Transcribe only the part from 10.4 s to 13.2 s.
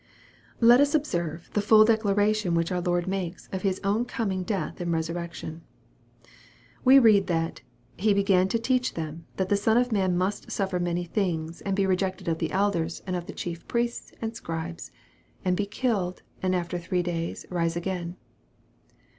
eufter many things, and be rejected of the elders, and oi